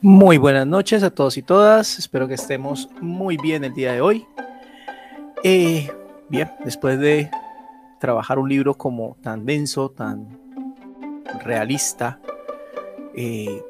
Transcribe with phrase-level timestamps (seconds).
[0.00, 1.98] Muy buenas noches a todos y todas.
[1.98, 4.24] Espero que estemos muy bien el día de hoy.
[5.42, 5.90] Eh,
[6.28, 7.28] bien, después de
[7.98, 10.38] trabajar un libro como tan denso, tan
[11.44, 12.20] realista,
[13.16, 13.60] eh,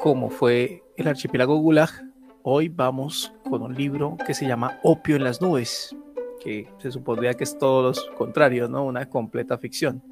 [0.00, 1.90] como fue El Archipiélago Gulag,
[2.42, 5.94] hoy vamos con un libro que se llama Opio en las Nubes,
[6.42, 8.86] que se supondría que es todo lo contrario, ¿no?
[8.86, 10.02] Una completa ficción.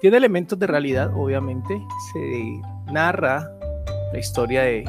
[0.00, 1.76] Tiene elementos de realidad, obviamente.
[2.12, 3.57] Se narra
[4.12, 4.84] la historia de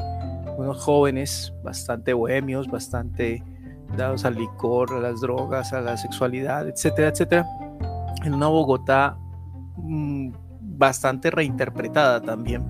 [0.58, 3.44] unos jóvenes bastante bohemios, bastante
[3.98, 7.48] dados al licor, a las drogas, a la sexualidad, etcétera, etcétera,
[8.23, 9.18] en una Bogotá
[9.78, 12.66] mm, bastante reinterpretada también.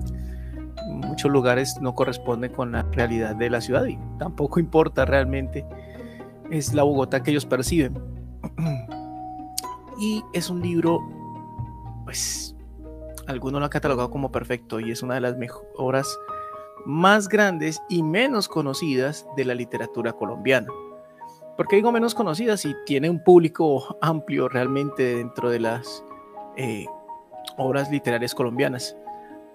[0.88, 5.66] Muchos lugares no corresponde con la realidad de la ciudad y tampoco importa realmente,
[6.50, 7.98] es la Bogotá que ellos perciben.
[10.00, 11.00] y es un libro,
[12.04, 12.56] pues,
[13.26, 16.18] algunos lo han catalogado como perfecto y es una de las mejoras
[16.86, 20.68] más grandes y menos conocidas de la literatura colombiana.
[21.56, 22.60] ¿Por qué digo menos conocidas?
[22.60, 26.02] Si tiene un público amplio realmente dentro de las
[26.56, 26.86] eh,
[27.56, 28.96] obras literarias colombianas.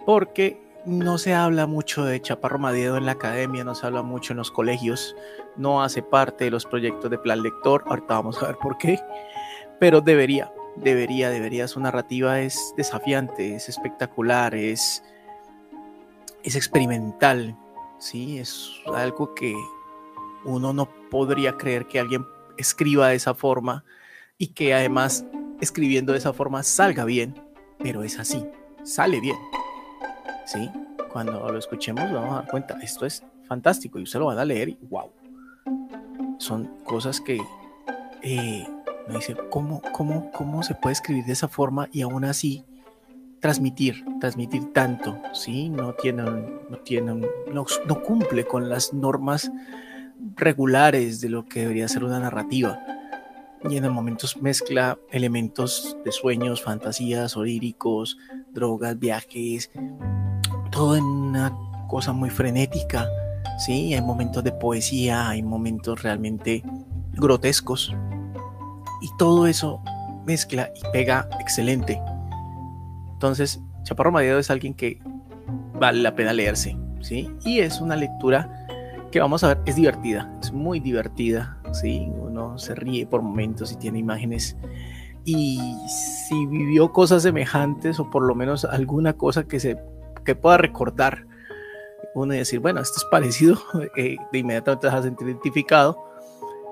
[0.05, 4.33] Porque no se habla mucho de Chaparro Madiedo en la academia, no se habla mucho
[4.33, 5.15] en los colegios,
[5.55, 7.83] no hace parte de los proyectos de plan lector.
[7.87, 8.99] Ahorita vamos a ver por qué.
[9.79, 11.67] Pero debería, debería, debería.
[11.67, 15.03] Su narrativa es desafiante, es espectacular, es
[16.45, 17.57] es experimental,
[17.97, 18.37] ¿sí?
[18.37, 19.55] Es algo que
[20.45, 22.23] uno no podría creer que alguien
[22.55, 23.83] escriba de esa forma
[24.37, 25.25] y que además
[25.59, 27.33] escribiendo de esa forma salga bien,
[27.79, 28.45] pero es así,
[28.83, 29.37] sale bien,
[30.45, 30.69] ¿sí?
[31.11, 34.45] Cuando lo escuchemos vamos a dar cuenta, esto es fantástico y usted lo van a
[34.45, 35.11] leer y wow,
[36.37, 37.41] son cosas que
[38.21, 38.67] eh,
[39.07, 42.63] me dice, ¿cómo, cómo, ¿cómo se puede escribir de esa forma y aún así
[43.45, 45.69] transmitir, transmitir tanto, ¿sí?
[45.69, 47.15] No tiene, no,
[47.53, 49.51] no, no cumple con las normas
[50.35, 52.79] regulares de lo que debería ser una narrativa.
[53.69, 58.17] Y en momentos mezcla elementos de sueños, fantasías, oríricos,
[58.51, 59.69] drogas, viajes,
[60.71, 61.55] todo en una
[61.87, 63.07] cosa muy frenética,
[63.59, 63.93] ¿sí?
[63.93, 66.63] Hay momentos de poesía, hay momentos realmente
[67.13, 67.93] grotescos.
[69.03, 69.83] Y todo eso
[70.25, 72.01] mezcla y pega excelente.
[73.15, 75.01] Entonces, Chaparro Madero es alguien que
[75.79, 77.29] vale la pena leerse, ¿sí?
[77.45, 78.67] Y es una lectura
[79.11, 82.07] que vamos a ver, es divertida, es muy divertida, ¿sí?
[82.17, 84.57] Uno se ríe por momentos y tiene imágenes.
[85.23, 89.77] Y si vivió cosas semejantes o por lo menos alguna cosa que, se,
[90.25, 91.25] que pueda recordar,
[92.13, 93.57] uno decir, bueno, esto es parecido,
[93.95, 96.03] eh, de inmediato te vas a sentir identificado.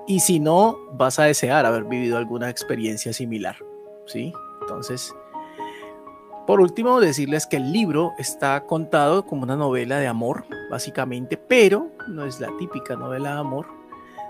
[0.06, 3.56] Y si no, vas a desear haber vivido alguna experiencia similar,
[4.06, 4.34] ¿sí?
[4.62, 5.14] Entonces,
[6.46, 11.90] por último, decirles que el libro está contado como una novela de amor, básicamente, pero
[12.08, 13.68] no es la típica novela de amor.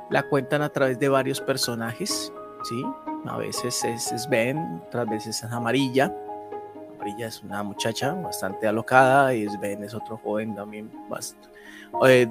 [0.10, 2.32] La cuentan a través de varios personajes,
[2.64, 2.86] ¿sí?
[3.26, 6.14] A veces es Ben, otras veces es Amarilla.
[6.96, 11.48] Amarilla es una muchacha bastante alocada y Ben es otro joven también bastante.
[12.08, 12.28] Eh,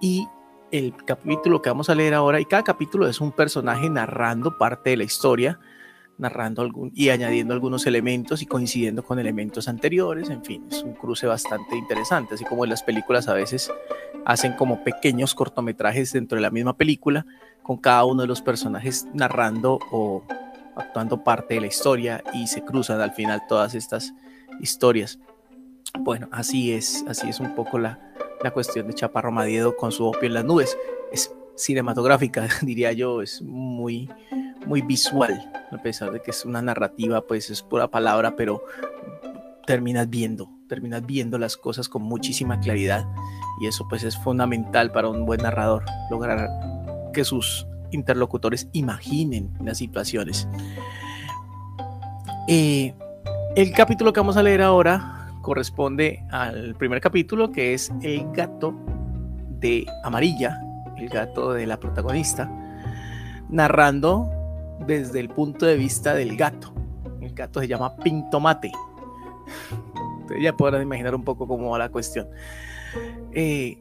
[0.00, 0.28] y
[0.70, 4.90] el capítulo que vamos a leer ahora, y cada capítulo es un personaje narrando parte
[4.90, 5.58] de la historia
[6.18, 10.94] narrando algún, y añadiendo algunos elementos y coincidiendo con elementos anteriores, en fin, es un
[10.94, 13.70] cruce bastante interesante, así como en las películas a veces
[14.24, 17.26] hacen como pequeños cortometrajes dentro de la misma película,
[17.62, 20.22] con cada uno de los personajes narrando o
[20.76, 24.12] actuando parte de la historia y se cruzan al final todas estas
[24.60, 25.18] historias.
[25.98, 27.98] Bueno, así es, así es un poco la,
[28.42, 30.76] la cuestión de Chaparro Madiedo con su opio en las nubes.
[31.12, 34.08] Es cinematográfica, diría yo, es muy,
[34.66, 38.62] muy visual, a pesar de que es una narrativa, pues es pura palabra, pero
[39.66, 43.06] terminas viendo, terminas viendo las cosas con muchísima claridad
[43.60, 46.48] y eso pues es fundamental para un buen narrador, lograr
[47.12, 50.48] que sus interlocutores imaginen las situaciones.
[52.48, 52.94] Eh,
[53.56, 58.74] el capítulo que vamos a leer ahora corresponde al primer capítulo que es El gato
[59.60, 60.60] de amarilla,
[60.96, 62.50] el gato de la protagonista,
[63.48, 64.33] narrando
[64.80, 66.72] desde el punto de vista del gato.
[67.20, 68.72] El gato se llama Pintomate.
[70.20, 72.28] Ustedes ya podrán imaginar un poco cómo va la cuestión.
[73.32, 73.76] Eh,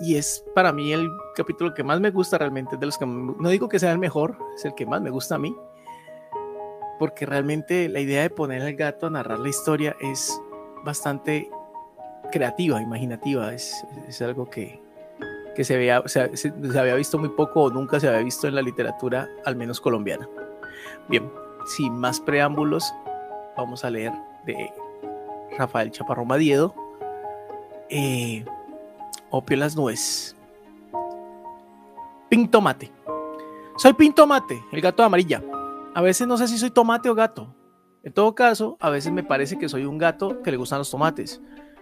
[0.00, 3.48] y es para mí el capítulo que más me gusta realmente, de los que no
[3.48, 5.54] digo que sea el mejor, es el que más me gusta a mí,
[6.98, 10.40] porque realmente la idea de poner al gato a narrar la historia es
[10.84, 11.50] bastante
[12.32, 14.80] creativa, imaginativa, es, es algo que,
[15.60, 16.22] que se, veía, se,
[16.78, 20.26] había visto muy poco o nunca se había visto en la literatura, al menos colombiana.
[21.06, 21.30] Bien,
[21.66, 22.94] sin más preámbulos,
[23.58, 24.10] vamos a leer
[24.46, 24.72] de
[25.58, 26.74] Rafael Chaparro Madiedo.
[27.90, 28.42] Eh,
[29.28, 30.34] Opio en las nubes.
[32.30, 32.90] Pink Tomate.
[33.76, 35.42] Soy Pink Tomate, el gato de amarilla.
[35.94, 37.54] A veces no sé si soy tomate o gato.
[38.02, 40.90] En todo caso, a veces me parece que soy un gato que le gustan los
[40.90, 41.38] tomates.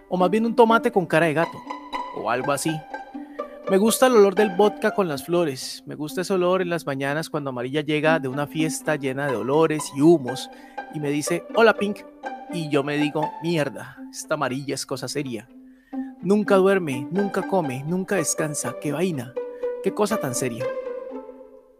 [0.09, 1.57] O más bien un tomate con cara de gato.
[2.17, 2.77] O algo así.
[3.69, 5.83] Me gusta el olor del vodka con las flores.
[5.85, 9.35] Me gusta ese olor en las mañanas cuando Amarilla llega de una fiesta llena de
[9.35, 10.49] olores y humos
[10.95, 11.99] y me dice, hola Pink.
[12.51, 15.47] Y yo me digo, mierda, esta amarilla es cosa seria.
[16.19, 18.75] Nunca duerme, nunca come, nunca descansa.
[18.81, 19.35] ¡Qué vaina!
[19.83, 20.65] ¡Qué cosa tan seria!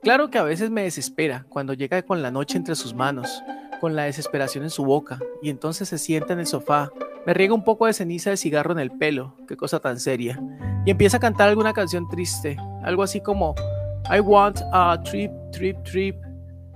[0.03, 3.43] Claro que a veces me desespera cuando llega con la noche entre sus manos,
[3.79, 6.91] con la desesperación en su boca, y entonces se sienta en el sofá,
[7.25, 10.41] me riega un poco de ceniza de cigarro en el pelo, qué cosa tan seria,
[10.85, 13.55] y empieza a cantar alguna canción triste, algo así como
[14.11, 16.15] I want a trip, trip, trip,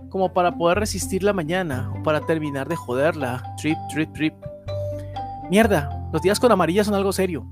[0.09, 4.33] como para poder resistir la mañana o para terminar de joderla, trip, trip, trip.
[5.49, 7.47] Mierda, los días con amarilla son algo serio.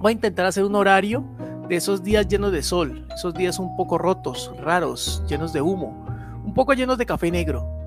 [0.00, 1.24] Voy a intentar hacer un horario
[1.68, 6.04] de esos días llenos de sol, esos días un poco rotos, raros, llenos de humo,
[6.44, 7.83] un poco llenos de café negro.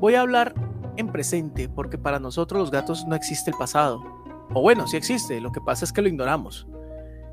[0.00, 0.54] Voy a hablar
[0.96, 4.02] en presente porque para nosotros los gatos no existe el pasado.
[4.52, 6.66] O bueno, sí existe, lo que pasa es que lo ignoramos.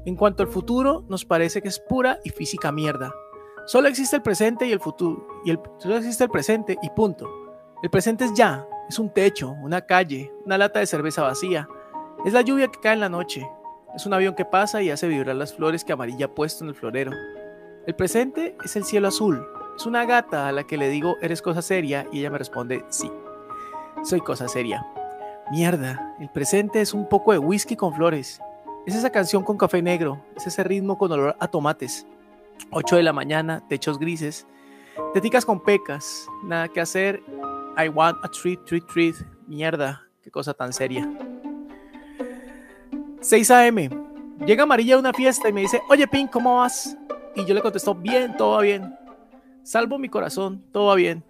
[0.05, 3.13] En cuanto al futuro, nos parece que es pura y física mierda.
[3.65, 5.27] Solo existe el presente y el futuro.
[5.43, 7.29] Y el, solo existe el presente y punto.
[7.81, 11.67] El presente es ya, es un techo, una calle, una lata de cerveza vacía.
[12.25, 13.47] Es la lluvia que cae en la noche,
[13.97, 16.69] es un avión que pasa y hace vibrar las flores que amarilla ha puesto en
[16.69, 17.11] el florero.
[17.87, 19.43] El presente es el cielo azul.
[19.77, 22.07] Es una gata a la que le digo, ¿eres cosa seria?
[22.11, 23.11] Y ella me responde, sí.
[24.03, 24.83] Soy cosa seria.
[25.51, 28.41] Mierda, el presente es un poco de whisky con flores.
[28.87, 30.19] Es esa canción con café negro.
[30.35, 32.07] Es ese ritmo con olor a tomates.
[32.71, 34.47] 8 de la mañana, techos grises.
[35.13, 36.25] Teticas con pecas.
[36.43, 37.21] Nada que hacer.
[37.77, 39.15] I want a treat, treat, treat.
[39.45, 41.07] Mierda, qué cosa tan seria.
[43.21, 43.89] 6 a.m.
[44.43, 46.97] Llega Amarilla a una fiesta y me dice, oye Pink, ¿cómo vas?
[47.35, 48.97] Y yo le contesto, bien, todo bien.
[49.67, 51.25] Salvo mi corazón, todo va bien.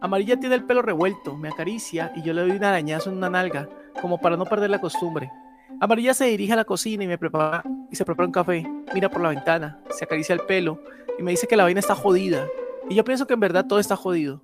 [0.00, 3.28] Amarilla tiene el pelo revuelto, me acaricia y yo le doy un arañazo en una
[3.28, 3.68] nalga,
[4.00, 5.30] como para no perder la costumbre.
[5.78, 8.66] Amarilla se dirige a la cocina y me prepara y se prepara un café.
[8.94, 10.80] Mira por la ventana, se acaricia el pelo
[11.18, 12.46] y me dice que la vaina está jodida.
[12.88, 14.42] Y yo pienso que en verdad todo está jodido.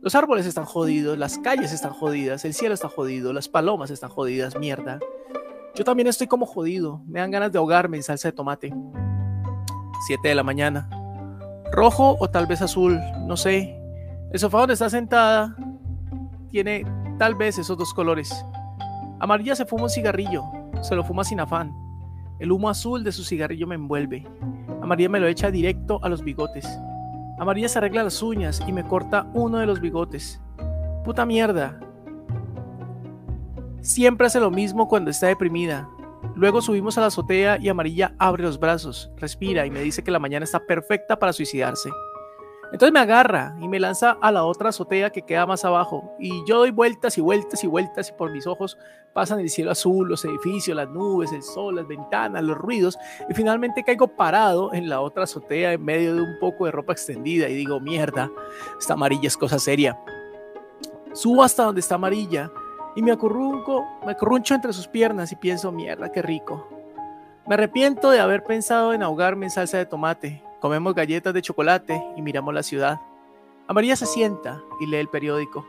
[0.00, 4.10] Los árboles están jodidos, las calles están jodidas, el cielo está jodido, las palomas están
[4.10, 4.98] jodidas, mierda.
[5.76, 7.00] Yo también estoy como jodido.
[7.06, 8.74] Me dan ganas de ahogarme en salsa de tomate.
[10.08, 10.99] 7 de la mañana.
[11.72, 13.76] Rojo o tal vez azul, no sé.
[14.32, 15.56] El sofá donde está sentada
[16.50, 16.84] tiene
[17.18, 18.44] tal vez esos dos colores.
[19.20, 20.44] Amarilla se fuma un cigarrillo.
[20.82, 21.72] Se lo fuma sin afán.
[22.38, 24.26] El humo azul de su cigarrillo me envuelve.
[24.82, 26.66] Amarilla me lo echa directo a los bigotes.
[27.38, 30.40] Amarilla se arregla las uñas y me corta uno de los bigotes.
[31.04, 31.78] Puta mierda,
[33.82, 35.88] Siempre hace lo mismo cuando está deprimida.
[36.34, 40.10] Luego subimos a la azotea y Amarilla abre los brazos, respira y me dice que
[40.10, 41.90] la mañana está perfecta para suicidarse.
[42.72, 46.14] Entonces me agarra y me lanza a la otra azotea que queda más abajo.
[46.20, 48.78] Y yo doy vueltas y vueltas y vueltas y por mis ojos
[49.12, 52.96] pasan el cielo azul, los edificios, las nubes, el sol, las ventanas, los ruidos.
[53.28, 56.92] Y finalmente caigo parado en la otra azotea en medio de un poco de ropa
[56.92, 58.30] extendida y digo, mierda,
[58.78, 59.98] esta amarilla es cosa seria.
[61.12, 62.52] Subo hasta donde está amarilla
[62.96, 66.68] y me acurrunco, me acurruncho entre sus piernas y pienso, mierda, qué rico.
[67.46, 70.42] Me arrepiento de haber pensado en ahogarme en salsa de tomate.
[70.60, 73.00] Comemos galletas de chocolate y miramos la ciudad.
[73.66, 75.66] Amarilla se sienta y lee el periódico.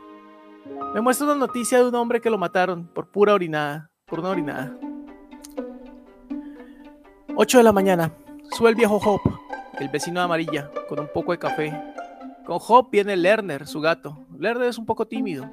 [0.94, 4.30] Me muestra una noticia de un hombre que lo mataron por pura orinada, por una
[4.30, 4.76] orinada.
[7.34, 8.12] 8 de la mañana.
[8.52, 9.20] Sube el viejo Hop,
[9.78, 11.72] el vecino de Amarilla, con un poco de café.
[12.44, 14.26] Con Hop viene Lerner, su gato.
[14.38, 15.48] Lerner es un poco tímido,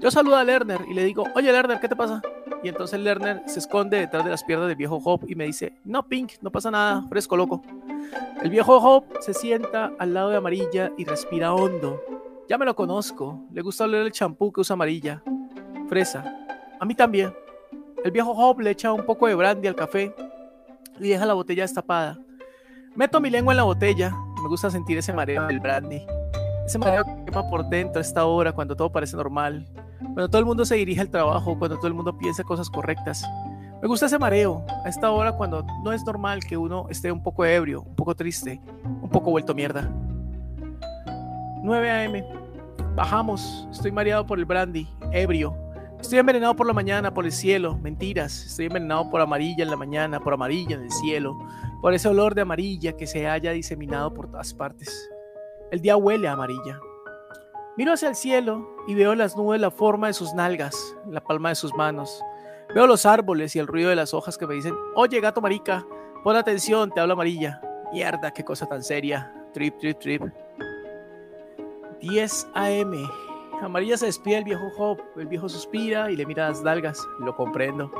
[0.00, 2.22] yo saludo a Lerner y le digo, oye Lerner, ¿qué te pasa?
[2.62, 5.74] Y entonces Lerner se esconde detrás de las piernas del viejo Hop y me dice,
[5.84, 7.62] no, Pink, no pasa nada, fresco, loco.
[8.42, 12.02] El viejo Hop se sienta al lado de Amarilla y respira hondo.
[12.48, 15.22] Ya me lo conozco, le gusta oler el champú que usa Amarilla.
[15.88, 16.24] Fresa.
[16.80, 17.34] A mí también.
[18.02, 20.14] El viejo Hop le echa un poco de brandy al café
[20.98, 22.18] y deja la botella destapada.
[22.94, 26.02] Meto mi lengua en la botella, me gusta sentir ese mareo del brandy.
[26.64, 29.66] Ese mareo que quema por dentro a esta hora cuando todo parece normal
[30.00, 33.24] cuando todo el mundo se dirige al trabajo, cuando todo el mundo piensa cosas correctas.
[33.80, 37.22] Me gusta ese mareo, a esta hora cuando no es normal que uno esté un
[37.22, 39.90] poco ebrio, un poco triste, un poco vuelto mierda.
[41.62, 42.24] 9 a.m.
[42.94, 45.54] Bajamos, estoy mareado por el brandy, ebrio.
[46.00, 48.46] Estoy envenenado por la mañana, por el cielo, mentiras.
[48.46, 51.38] Estoy envenenado por amarilla en la mañana, por amarilla en el cielo,
[51.80, 55.10] por ese olor de amarilla que se haya diseminado por todas partes.
[55.70, 56.80] El día huele a amarilla.
[57.80, 61.48] Miro hacia el cielo y veo las nubes la forma de sus nalgas, la palma
[61.48, 62.22] de sus manos.
[62.74, 65.86] Veo los árboles y el ruido de las hojas que me dicen, oye gato marica,
[66.22, 67.62] Pon atención, te habla amarilla.
[67.90, 69.32] Mierda, qué cosa tan seria.
[69.54, 70.22] Trip, trip, trip.
[72.02, 73.10] 10 AM.
[73.62, 75.00] Amarilla se despide el viejo Job.
[75.16, 77.02] El viejo suspira y le mira las dalgas.
[77.20, 77.90] Lo comprendo.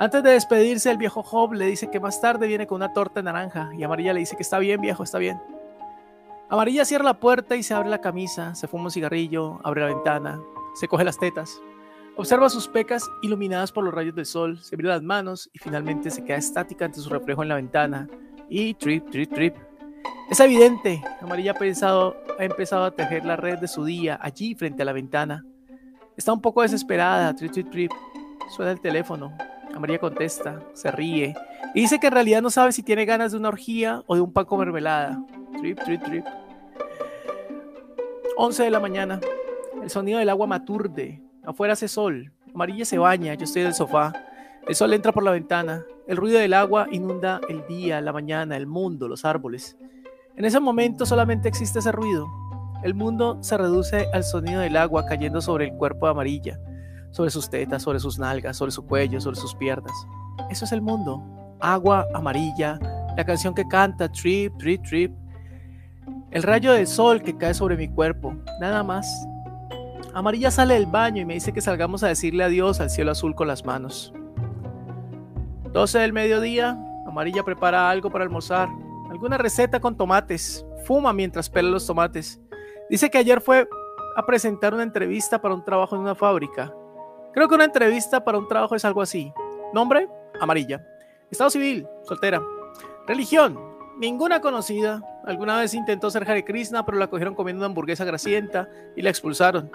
[0.00, 3.22] Antes de despedirse, el viejo Job le dice que más tarde viene con una torta
[3.22, 3.70] naranja.
[3.78, 5.40] Y Amarilla le dice que está bien, viejo, está bien.
[6.52, 8.54] Amarilla cierra la puerta y se abre la camisa.
[8.54, 10.38] Se fuma un cigarrillo, abre la ventana,
[10.74, 11.62] se coge las tetas.
[12.14, 16.10] Observa sus pecas iluminadas por los rayos del sol, se mira las manos y finalmente
[16.10, 18.06] se queda estática ante su reflejo en la ventana.
[18.50, 19.56] Y trip, trip, trip.
[20.30, 24.54] Es evidente, Amarilla ha, pensado, ha empezado a tejer la red de su día allí
[24.54, 25.46] frente a la ventana.
[26.18, 27.92] Está un poco desesperada, trip, trip, trip.
[28.54, 29.32] Suena el teléfono.
[29.74, 31.34] Amarilla contesta, se ríe
[31.74, 34.20] y dice que en realidad no sabe si tiene ganas de una orgía o de
[34.20, 35.18] un pan mermelada.
[35.58, 36.26] Trip, trip, trip.
[38.44, 39.20] 11 de la mañana.
[39.84, 41.22] El sonido del agua maturde.
[41.44, 42.32] Afuera hace sol.
[42.52, 43.34] Amarilla se baña.
[43.34, 44.12] Yo estoy en el sofá.
[44.66, 45.84] El sol entra por la ventana.
[46.08, 49.76] El ruido del agua inunda el día, la mañana, el mundo, los árboles.
[50.34, 52.26] En ese momento solamente existe ese ruido.
[52.82, 56.58] El mundo se reduce al sonido del agua cayendo sobre el cuerpo de amarilla,
[57.12, 59.94] sobre sus tetas, sobre sus nalgas, sobre su cuello, sobre sus piernas.
[60.50, 61.22] Eso es el mundo.
[61.60, 62.80] Agua amarilla,
[63.16, 65.21] la canción que canta Trip, Trip, Trip.
[66.30, 69.06] El rayo del sol que cae sobre mi cuerpo, nada más.
[70.14, 73.34] Amarilla sale del baño y me dice que salgamos a decirle adiós al cielo azul
[73.34, 74.12] con las manos.
[75.72, 78.68] 12 del mediodía, Amarilla prepara algo para almorzar,
[79.10, 82.40] alguna receta con tomates, fuma mientras pela los tomates.
[82.90, 83.68] Dice que ayer fue
[84.16, 86.72] a presentar una entrevista para un trabajo en una fábrica.
[87.32, 89.32] Creo que una entrevista para un trabajo es algo así.
[89.72, 90.08] Nombre,
[90.40, 90.86] Amarilla.
[91.30, 92.42] Estado civil, soltera.
[93.06, 93.58] Religión,
[93.98, 95.02] ninguna conocida.
[95.24, 99.10] Alguna vez intentó ser Hare Krishna, pero la cogieron comiendo una hamburguesa grasienta y la
[99.10, 99.70] expulsaron.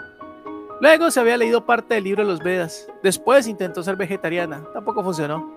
[0.79, 2.87] Luego se había leído parte del libro de los Vedas.
[3.01, 4.63] Después intentó ser vegetariana.
[4.73, 5.55] Tampoco funcionó.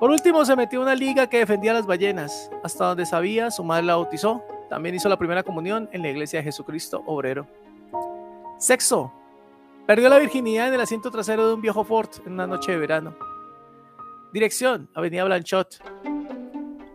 [0.00, 2.50] Por último se metió en una liga que defendía a las ballenas.
[2.62, 4.42] Hasta donde sabía, su madre la bautizó.
[4.70, 7.46] También hizo la primera comunión en la iglesia de Jesucristo Obrero.
[8.58, 9.12] Sexo.
[9.86, 12.78] Perdió la virginidad en el asiento trasero de un viejo Ford en una noche de
[12.78, 13.16] verano.
[14.32, 16.17] Dirección, Avenida Blanchot.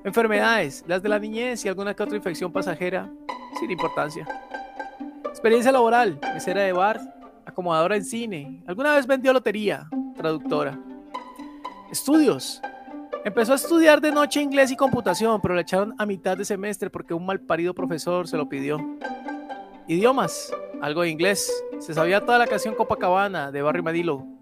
[0.03, 3.09] Enfermedades, las de la niñez y alguna que otra infección pasajera,
[3.59, 4.27] sin importancia.
[5.25, 6.99] Experiencia laboral, mesera de bar,
[7.45, 10.77] acomodadora en cine, alguna vez vendió lotería, traductora.
[11.89, 12.61] Estudios.
[13.23, 16.89] Empezó a estudiar de noche inglés y computación, pero le echaron a mitad de semestre
[16.89, 18.79] porque un malparido profesor se lo pidió.
[19.87, 20.53] Idiomas.
[20.81, 21.49] Algo de inglés.
[21.79, 24.32] Se sabía toda la canción Copacabana de Barry Manilow.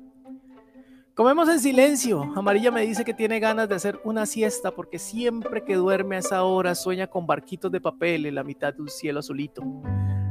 [1.14, 2.24] Comemos en silencio.
[2.38, 6.20] Amarilla me dice que tiene ganas de hacer una siesta porque siempre que duerme a
[6.20, 9.62] esa hora sueña con barquitos de papel en la mitad de un cielo azulito.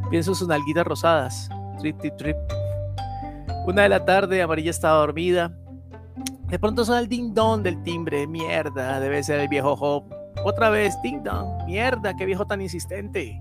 [0.09, 1.51] Pienso en sus nalguitas rosadas.
[1.81, 2.37] Trip, trip, trip.
[3.67, 5.55] Una de la tarde, Amarilla estaba dormida.
[6.47, 8.27] De pronto suena el ding dong del timbre.
[8.27, 10.05] Mierda, debe ser el viejo Job.
[10.45, 11.63] Otra vez, ding dong.
[11.67, 13.39] Mierda, qué viejo tan insistente.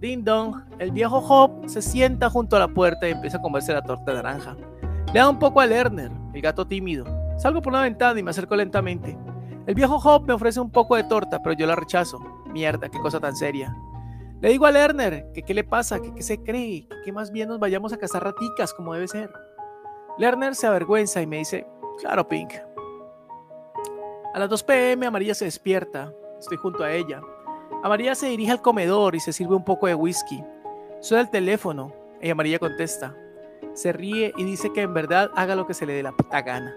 [0.00, 0.54] Ding dong.
[0.78, 4.12] El viejo Job se sienta junto a la puerta y empieza a comerse la torta
[4.12, 4.54] de naranja.
[5.12, 7.06] Le da un poco a Lerner, el gato tímido.
[7.38, 9.16] Salgo por una ventana y me acerco lentamente.
[9.66, 12.18] El viejo Job me ofrece un poco de torta, pero yo la rechazo.
[12.52, 13.74] Mierda, qué cosa tan seria.
[14.42, 17.48] Le digo a Lerner que qué le pasa, que qué se cree, que más bien
[17.48, 19.30] nos vayamos a cazar raticas como debe ser.
[20.18, 21.66] Lerner se avergüenza y me dice,
[21.98, 22.52] claro, Pink.
[24.34, 27.22] A las 2 pm Amarilla se despierta, estoy junto a ella.
[27.82, 30.44] Amarilla se dirige al comedor y se sirve un poco de whisky.
[31.00, 33.16] Suena el teléfono y Amarilla contesta.
[33.78, 36.42] Se ríe y dice que en verdad haga lo que se le dé la puta
[36.42, 36.74] gana.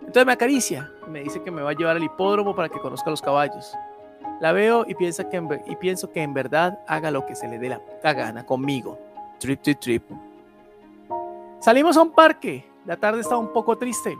[0.00, 2.78] Entonces me acaricia y me dice que me va a llevar al hipódromo para que
[2.78, 3.74] conozca los caballos.
[4.38, 7.58] La veo y, piensa que y pienso que en verdad haga lo que se le
[7.58, 8.98] dé la puta gana conmigo.
[9.38, 10.02] Trip, trip, trip.
[11.58, 12.70] Salimos a un parque.
[12.84, 14.14] La tarde está un poco triste,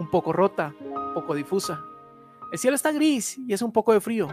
[0.00, 1.80] un poco rota, un poco difusa.
[2.50, 4.26] El cielo está gris y es un poco de frío.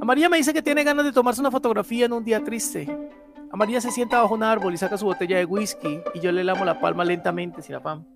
[0.00, 3.11] A María me dice que tiene ganas de tomarse una fotografía en un día triste.
[3.52, 6.32] A María se sienta bajo un árbol y saca su botella de whisky y yo
[6.32, 8.06] le lamo la palma lentamente sin afán.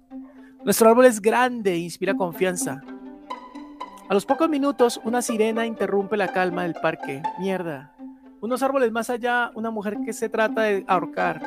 [0.64, 2.82] Nuestro árbol es grande e inspira confianza.
[4.08, 7.22] A los pocos minutos, una sirena interrumpe la calma del parque.
[7.38, 7.92] Mierda.
[8.40, 11.42] Unos árboles más allá, una mujer que se trata de ahorcar.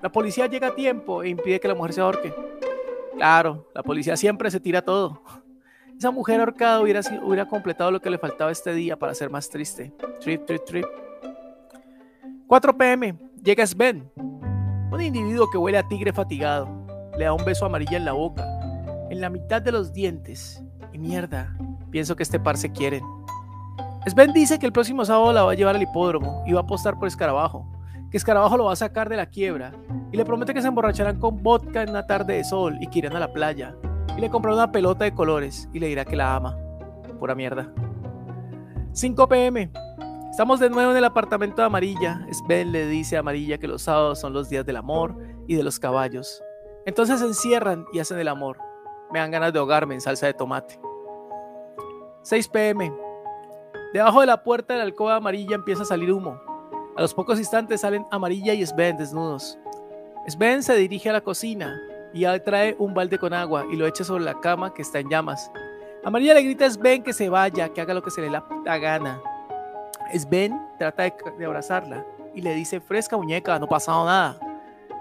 [0.00, 2.34] La policía llega a tiempo e impide que la mujer se ahorque.
[3.16, 5.20] Claro, la policía siempre se tira todo.
[5.98, 9.50] Esa mujer ahorcada hubiera, hubiera completado lo que le faltaba este día para ser más
[9.50, 9.92] triste.
[10.20, 10.86] Trip, trip, trip.
[12.46, 13.25] 4 pm.
[13.46, 14.10] Llega Sven.
[14.90, 16.68] Un individuo que huele a tigre fatigado.
[17.16, 18.44] Le da un beso amarilla en la boca.
[19.08, 20.64] En la mitad de los dientes.
[20.92, 21.56] Y mierda,
[21.92, 23.04] Pienso que este par se quieren.
[24.04, 26.62] Sven dice que el próximo sábado la va a llevar al hipódromo y va a
[26.64, 27.66] apostar por Escarabajo,
[28.10, 29.72] que Escarabajo lo va a sacar de la quiebra
[30.12, 32.98] y le promete que se emborracharán con vodka en una tarde de sol y que
[32.98, 33.76] irán a la playa
[34.16, 36.58] y le comprará una pelota de colores y le dirá que la ama.
[37.18, 37.72] Pura mierda.
[38.92, 39.70] 5 pm.
[40.36, 42.26] Estamos de nuevo en el apartamento de Amarilla.
[42.30, 45.16] Sven le dice a Amarilla que los sábados son los días del amor
[45.46, 46.42] y de los caballos.
[46.84, 48.58] Entonces se encierran y hacen el amor.
[49.10, 50.78] Me dan ganas de ahogarme en salsa de tomate.
[52.20, 52.92] 6 pm.
[53.94, 56.38] Debajo de la puerta de la alcoba amarilla empieza a salir humo.
[56.98, 59.58] A los pocos instantes salen Amarilla y Sven desnudos.
[60.28, 61.80] Sven se dirige a la cocina
[62.12, 65.08] y trae un balde con agua y lo echa sobre la cama que está en
[65.08, 65.50] llamas.
[66.04, 68.76] Amarilla le grita a Sven que se vaya, que haga lo que se le da
[68.76, 69.18] gana.
[70.14, 74.38] Sven trata de, abrazarla y le dice, fresca muñeca, no ha pasado nada.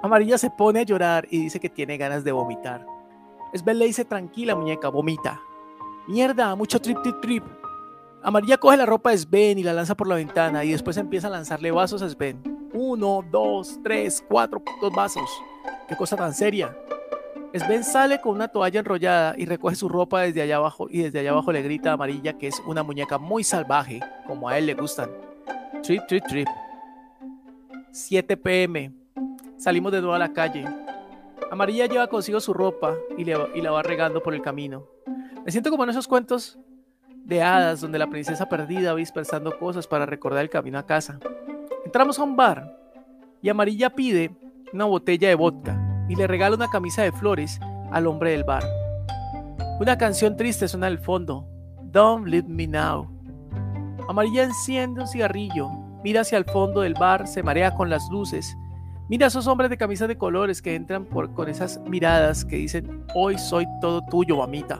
[0.01, 2.85] Amarilla se pone a llorar y dice que tiene ganas de vomitar.
[3.53, 5.39] Sven le dice, tranquila muñeca, vomita.
[6.07, 7.43] Mierda, mucho trip, trip, trip.
[8.21, 11.27] Amarilla coge la ropa de Sven y la lanza por la ventana y después empieza
[11.27, 12.69] a lanzarle vasos a Sven.
[12.74, 15.29] Uno, dos, tres, cuatro dos vasos.
[15.88, 16.75] Qué cosa tan seria.
[17.59, 21.19] Sven sale con una toalla enrollada y recoge su ropa desde allá abajo y desde
[21.19, 24.65] allá abajo le grita a Amarilla que es una muñeca muy salvaje, como a él
[24.65, 25.09] le gustan.
[25.81, 26.47] Trip, trip, trip.
[27.91, 28.91] 7 pm.
[29.55, 30.65] Salimos de nuevo a la calle.
[31.50, 34.85] Amarilla lleva consigo su ropa y, y la va regando por el camino.
[35.45, 36.59] Me siento como en esos cuentos
[37.24, 41.19] de hadas donde la princesa perdida va dispersando cosas para recordar el camino a casa.
[41.85, 42.77] Entramos a un bar
[43.41, 44.35] y Amarilla pide
[44.74, 47.59] una botella de vodka y le regala una camisa de flores
[47.91, 48.63] al hombre del bar.
[49.79, 51.47] Una canción triste suena al fondo.
[51.91, 53.09] Don't leave me now.
[54.07, 55.69] Amarilla enciende un cigarrillo,
[56.03, 58.55] mira hacia el fondo del bar, se marea con las luces.
[59.09, 62.57] Mira a esos hombres de camisa de colores que entran por, con esas miradas que
[62.57, 64.79] dicen, hoy soy todo tuyo, mamita.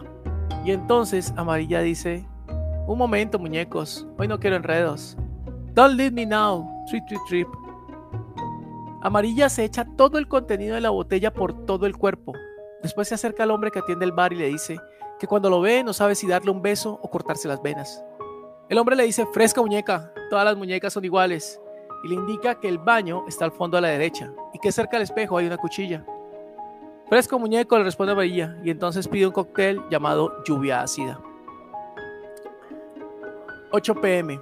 [0.64, 2.26] Y entonces Amarilla dice,
[2.88, 5.18] un momento, muñecos, hoy no quiero enredos.
[5.74, 7.48] Don't leave me now, trip, trip, trip.
[9.06, 12.34] Amarilla se echa todo el contenido de la botella por todo el cuerpo.
[12.82, 14.80] Después se acerca al hombre que atiende el bar y le dice
[15.20, 18.04] que cuando lo ve no sabe si darle un beso o cortarse las venas.
[18.68, 21.62] El hombre le dice, fresca muñeca, todas las muñecas son iguales,
[22.04, 24.98] y le indica que el baño está al fondo a la derecha y que cerca
[24.98, 26.04] del espejo hay una cuchilla.
[27.08, 31.22] Fresco muñeco, le responde Amarilla, y entonces pide un cóctel llamado lluvia ácida.
[33.72, 34.40] 8 pm.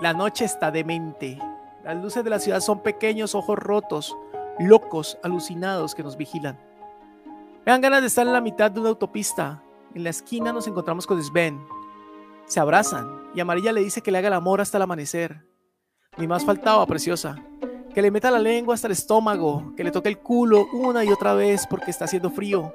[0.00, 1.38] La noche está demente.
[1.84, 4.16] Las luces de la ciudad son pequeños ojos rotos,
[4.60, 6.56] locos, alucinados que nos vigilan.
[7.66, 9.62] Me dan ganas de estar en la mitad de una autopista.
[9.92, 11.60] En la esquina nos encontramos con Sven.
[12.46, 15.44] Se abrazan y Amarilla le dice que le haga el amor hasta el amanecer.
[16.18, 17.34] Ni más faltaba, preciosa.
[17.92, 21.08] Que le meta la lengua hasta el estómago, que le toque el culo una y
[21.08, 22.72] otra vez porque está haciendo frío.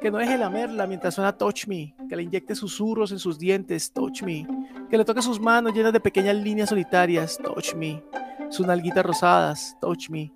[0.00, 3.92] Que no deje lamerla mientras suena Touch Me, que le inyecte susurros en sus dientes,
[3.92, 4.46] Touch Me,
[4.90, 8.02] que le toque sus manos llenas de pequeñas líneas solitarias, Touch Me,
[8.50, 10.32] sus nalguitas rosadas, touch me,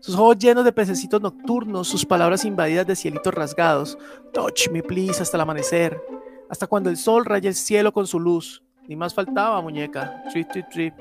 [0.00, 3.98] sus ojos llenos de pececitos nocturnos, sus palabras invadidas de cielitos rasgados,
[4.32, 6.00] touch me please hasta el amanecer,
[6.48, 8.62] hasta cuando el sol raya el cielo con su luz.
[8.86, 10.22] Ni más faltaba, muñeca.
[10.30, 10.94] Trip, trip, trip.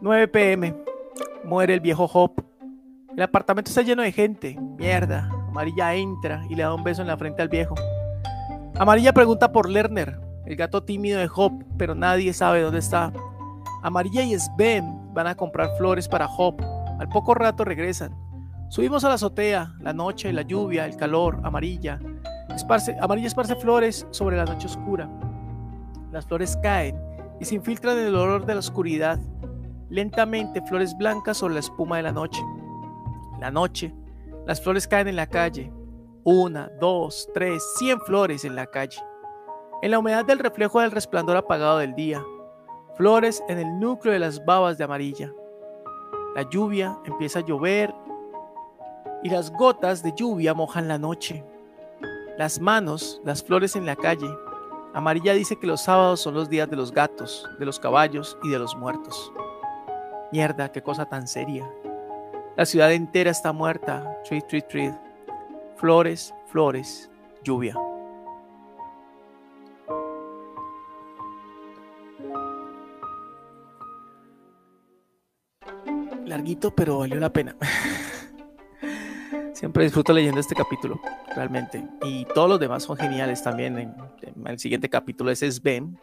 [0.00, 0.76] 9 pm.
[1.44, 2.44] Muere el viejo Hop.
[3.16, 4.58] El apartamento está lleno de gente.
[4.76, 5.30] Mierda.
[5.48, 7.74] Amarilla entra y le da un beso en la frente al viejo.
[8.78, 13.12] Amarilla pregunta por Lerner, el gato tímido de Hop, pero nadie sabe dónde está.
[13.82, 16.60] Amarilla y Sven van a comprar flores para Hop.
[16.98, 18.14] Al poco rato regresan.
[18.68, 22.00] Subimos a la azotea, la noche, la lluvia, el calor, amarilla.
[23.00, 25.08] amarilla esparce flores sobre la noche oscura.
[26.12, 27.00] Las flores caen
[27.40, 29.18] y se infiltran en el olor de la oscuridad.
[29.88, 32.42] Lentamente flores blancas sobre la espuma de la noche.
[33.40, 33.94] La noche,
[34.46, 35.72] las flores caen en la calle.
[36.24, 39.00] Una, dos, tres, cien flores en la calle.
[39.80, 42.22] En la humedad del reflejo del resplandor apagado del día,
[42.98, 45.32] flores en el núcleo de las babas de amarilla.
[46.34, 47.94] La lluvia empieza a llover
[49.22, 51.44] y las gotas de lluvia mojan la noche.
[52.36, 54.28] Las manos, las flores en la calle.
[54.94, 58.50] Amarilla dice que los sábados son los días de los gatos, de los caballos y
[58.50, 59.32] de los muertos.
[60.32, 61.70] Mierda, qué cosa tan seria.
[62.56, 64.20] La ciudad entera está muerta.
[64.24, 64.94] Treat, treat, treat.
[65.76, 67.08] Flores, flores,
[67.44, 67.76] lluvia.
[76.28, 77.56] Larguito, pero valió la pena.
[79.52, 81.00] Siempre disfruto leyendo este capítulo,
[81.34, 81.84] realmente.
[82.04, 83.92] Y todos los demás son geniales también.
[84.46, 85.98] el siguiente capítulo es Sven.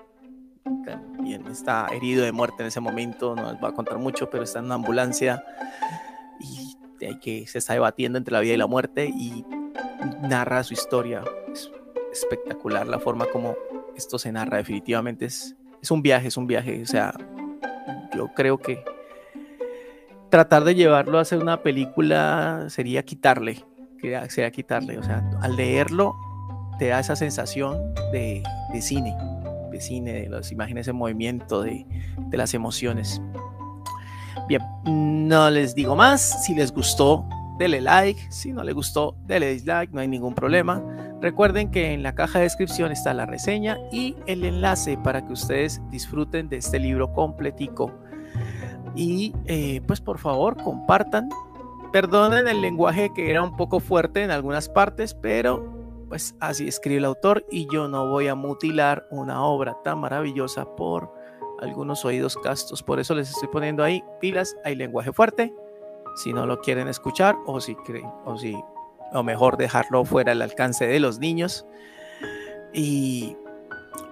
[0.86, 3.34] También está herido de muerte en ese momento.
[3.34, 5.42] No les voy a contar mucho, pero está en una ambulancia.
[6.42, 9.06] Y hay que, se está debatiendo entre la vida y la muerte.
[9.06, 9.46] Y
[10.22, 11.24] narra su historia.
[11.54, 11.72] Es
[12.12, 13.56] espectacular la forma como
[13.96, 14.58] esto se narra.
[14.58, 16.82] Definitivamente es, es un viaje, es un viaje.
[16.82, 17.14] O sea,
[18.14, 18.84] yo creo que
[20.36, 23.64] tratar de llevarlo a hacer una película sería quitarle,
[24.28, 26.14] sería quitarle, o sea, al leerlo
[26.78, 28.44] te da esa sensación de,
[28.82, 29.16] cine,
[29.72, 31.86] de cine, de las imágenes en movimiento, de,
[32.18, 33.22] de las emociones.
[34.50, 36.44] Bien, no les digo más.
[36.44, 37.26] Si les gustó,
[37.58, 38.20] dele like.
[38.30, 39.94] Si no les gustó, dele dislike.
[39.94, 40.84] No hay ningún problema.
[41.22, 45.32] Recuerden que en la caja de descripción está la reseña y el enlace para que
[45.32, 47.94] ustedes disfruten de este libro completico.
[48.96, 51.30] Y eh, pues por favor compartan.
[51.92, 55.74] Perdonen el lenguaje que era un poco fuerte en algunas partes, pero
[56.10, 60.76] pues así escribe el autor y yo no voy a mutilar una obra tan maravillosa
[60.76, 61.12] por
[61.60, 62.84] algunos oídos castos.
[62.84, 65.54] Por eso les estoy poniendo ahí pilas, hay lenguaje fuerte.
[66.16, 68.56] Si no lo quieren escuchar o si creen o si
[69.14, 71.66] o mejor dejarlo fuera del alcance de los niños.
[72.74, 73.36] Y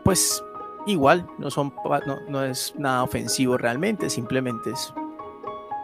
[0.03, 0.43] pues
[0.85, 4.93] igual no es nada ofensivo realmente, simplemente es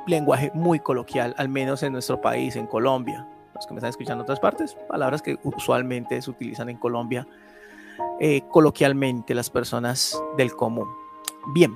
[0.07, 3.27] lenguaje muy coloquial, al menos en nuestro país, en Colombia.
[3.55, 7.27] Los que me están escuchando en otras partes, palabras que usualmente se utilizan en Colombia
[8.19, 10.87] eh, coloquialmente las personas del común.
[11.53, 11.75] Bien,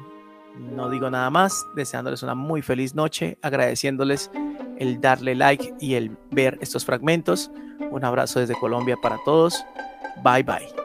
[0.57, 4.31] no digo nada más, deseándoles una muy feliz noche, agradeciéndoles
[4.77, 7.51] el darle like y el ver estos fragmentos.
[7.91, 9.63] Un abrazo desde Colombia para todos.
[10.23, 10.82] Bye bye.